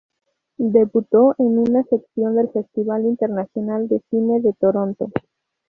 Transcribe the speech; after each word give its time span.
Debutó 0.57 1.35
en 1.37 1.59
una 1.59 1.83
sección 1.83 2.35
del 2.35 2.49
Festival 2.49 3.05
Internacional 3.05 3.87
de 3.87 4.01
Cine 4.09 4.41
de 4.41 4.51
Toronto. 4.53 5.11